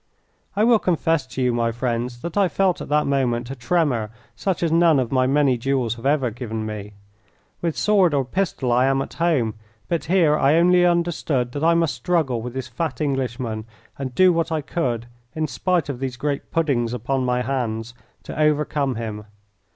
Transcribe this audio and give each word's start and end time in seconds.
I 0.55 0.63
will 0.63 0.79
confess 0.79 1.27
to 1.27 1.43
you, 1.43 1.53
my 1.53 1.71
friends, 1.71 2.21
that 2.23 2.35
I 2.35 2.47
felt 2.47 2.81
at 2.81 2.89
that 2.89 3.05
moment 3.05 3.51
a 3.51 3.55
tremor 3.55 4.09
such 4.35 4.63
as 4.63 4.71
none 4.71 4.99
of 4.99 5.11
my 5.11 5.27
many 5.27 5.57
duels 5.57 5.93
have 5.93 6.07
ever 6.07 6.31
given 6.31 6.65
me. 6.65 6.93
With 7.61 7.77
sword 7.77 8.11
or 8.15 8.25
pistol 8.25 8.71
I 8.71 8.87
am 8.87 9.03
at 9.03 9.13
home, 9.13 9.53
but 9.89 10.05
here 10.05 10.35
I 10.35 10.55
only 10.55 10.87
understood 10.87 11.51
that 11.51 11.63
I 11.63 11.75
must 11.75 11.93
struggle 11.93 12.41
with 12.41 12.55
this 12.55 12.67
fat 12.67 12.99
Englishman 12.99 13.65
and 13.95 14.15
do 14.15 14.33
what 14.33 14.51
I 14.51 14.61
could, 14.61 15.05
in 15.35 15.45
spite 15.45 15.87
of 15.87 15.99
these 15.99 16.17
great 16.17 16.49
puddings 16.49 16.95
upon 16.95 17.23
my 17.23 17.43
hands, 17.43 17.93
to 18.23 18.35
overcome 18.39 18.95
him. 18.95 19.25